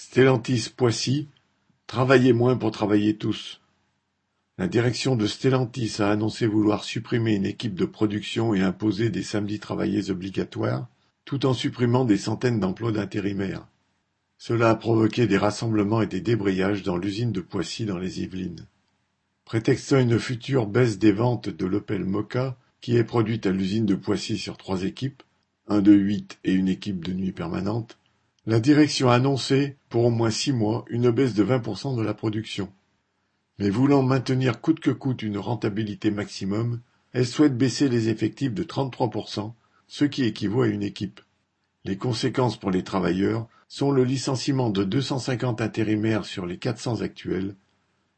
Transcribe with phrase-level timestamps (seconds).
[0.00, 1.26] Stellantis Poissy,
[1.88, 3.60] travailler moins pour travailler tous.
[4.56, 9.24] La direction de Stellantis a annoncé vouloir supprimer une équipe de production et imposer des
[9.24, 10.86] samedis travaillés obligatoires,
[11.24, 13.66] tout en supprimant des centaines d'emplois d'intérimaires.
[14.38, 18.66] Cela a provoqué des rassemblements et des débrayages dans l'usine de Poissy dans les Yvelines.
[19.44, 23.96] Prétextant une future baisse des ventes de l'Opel Moka, qui est produite à l'usine de
[23.96, 25.24] Poissy sur trois équipes,
[25.66, 27.98] un de huit et une équipe de nuit permanente,
[28.48, 32.14] la direction a annoncé, pour au moins six mois, une baisse de 20% de la
[32.14, 32.72] production.
[33.58, 36.80] Mais voulant maintenir coûte que coûte une rentabilité maximum,
[37.12, 39.52] elle souhaite baisser les effectifs de 33%,
[39.86, 41.20] ce qui équivaut à une équipe.
[41.84, 47.54] Les conséquences pour les travailleurs sont le licenciement de 250 intérimaires sur les 400 actuels,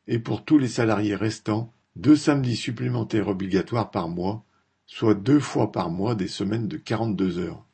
[0.07, 4.45] et pour tous les salariés restants, deux samedis supplémentaires obligatoires par mois,
[4.87, 7.67] soit deux fois par mois des semaines de quarante-deux heures.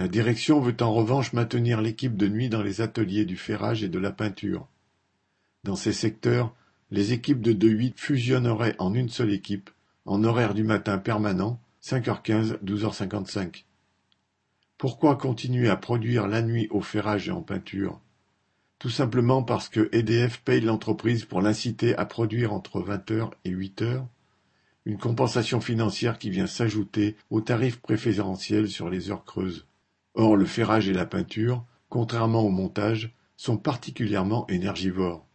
[0.00, 3.90] La direction veut en revanche maintenir l'équipe de nuit dans les ateliers du ferrage et
[3.90, 4.66] de la peinture.
[5.62, 6.54] Dans ces secteurs,
[6.90, 9.68] les équipes de deux-huit fusionneraient en une seule équipe,
[10.06, 13.66] en horaire du matin permanent, 5h15, 12h55.
[14.78, 18.00] Pourquoi continuer à produire la nuit au ferrage et en peinture?
[18.78, 24.06] Tout simplement parce que EDF paye l'entreprise pour l'inciter à produire entre 20h et 8h
[24.86, 29.66] une compensation financière qui vient s'ajouter aux tarifs préférentiels sur les heures creuses.
[30.14, 35.26] Or le ferrage et la peinture, contrairement au montage, sont particulièrement énergivores.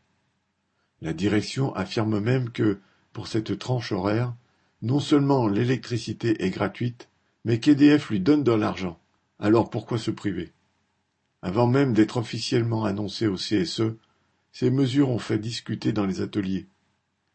[1.01, 2.79] La direction affirme même que,
[3.13, 4.35] pour cette tranche horaire,
[4.81, 7.09] non seulement l'électricité est gratuite,
[7.43, 8.99] mais qu'EDF lui donne de l'argent.
[9.39, 10.53] Alors pourquoi se priver?
[11.41, 13.95] Avant même d'être officiellement annoncé au CSE,
[14.51, 16.67] ces mesures ont fait discuter dans les ateliers.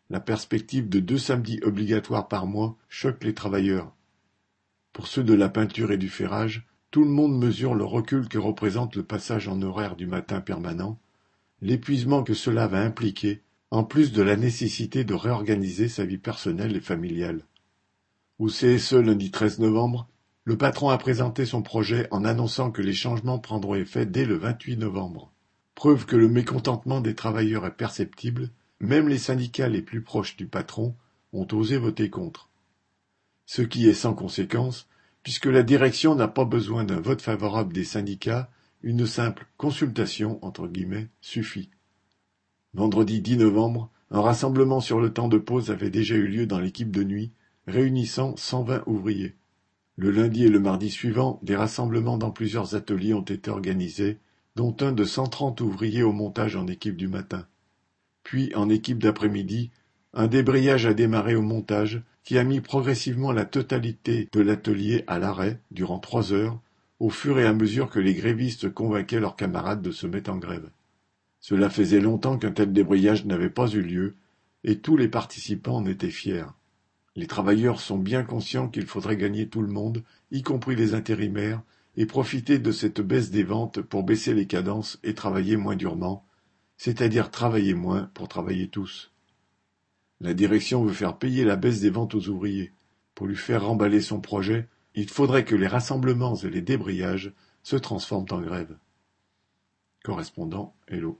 [0.09, 3.95] La perspective de deux samedis obligatoires par mois choque les travailleurs.
[4.93, 8.39] Pour ceux de la peinture et du ferrage, tout le monde mesure le recul que
[8.39, 10.99] représente le passage en horaire du matin permanent,
[11.61, 16.77] l'épuisement que cela va impliquer, en plus de la nécessité de réorganiser sa vie personnelle
[16.77, 17.45] et familiale.
[18.39, 20.09] Au CSE lundi 13 novembre,
[20.45, 24.37] le patron a présenté son projet en annonçant que les changements prendront effet dès le
[24.37, 25.33] 28 novembre.
[25.75, 28.50] Preuve que le mécontentement des travailleurs est perceptible
[28.81, 30.97] même les syndicats les plus proches du patron
[31.33, 32.49] ont osé voter contre.
[33.45, 34.89] Ce qui est sans conséquence,
[35.22, 38.50] puisque la direction n'a pas besoin d'un vote favorable des syndicats,
[38.82, 41.70] une simple consultation entre guillemets suffit.
[42.72, 46.58] Vendredi 10 novembre, un rassemblement sur le temps de pause avait déjà eu lieu dans
[46.58, 47.32] l'équipe de nuit,
[47.66, 49.36] réunissant 120 ouvriers.
[49.97, 54.19] Le lundi et le mardi suivant, des rassemblements dans plusieurs ateliers ont été organisés,
[54.56, 57.47] dont un de 130 ouvriers au montage en équipe du matin.
[58.22, 59.70] Puis, en équipe d'après-midi,
[60.12, 65.19] un débrayage a démarré au montage, qui a mis progressivement la totalité de l'atelier à
[65.19, 66.60] l'arrêt durant trois heures,
[66.98, 70.36] au fur et à mesure que les grévistes convainquaient leurs camarades de se mettre en
[70.36, 70.70] grève.
[71.41, 74.16] Cela faisait longtemps qu'un tel débrayage n'avait pas eu lieu,
[74.64, 76.44] et tous les participants en étaient fiers.
[77.16, 81.62] Les travailleurs sont bien conscients qu'il faudrait gagner tout le monde, y compris les intérimaires,
[81.97, 86.25] et profiter de cette baisse des ventes pour baisser les cadences et travailler moins durement,
[86.76, 89.12] c'est-à-dire travailler moins pour travailler tous.
[90.20, 92.72] La direction veut faire payer la baisse des ventes aux ouvriers.
[93.14, 97.32] Pour lui faire remballer son projet, il faudrait que les rassemblements et les débrayages
[97.62, 98.76] se transforment en grève.
[100.04, 101.19] Correspondant Hello.